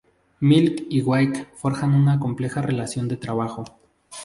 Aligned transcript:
Milk 0.39 0.81
y 0.89 1.03
White 1.03 1.49
forjan 1.53 1.93
una 1.93 2.19
compleja 2.19 2.63
relación 2.63 3.07
de 3.07 3.17
trabajo. 3.17 3.65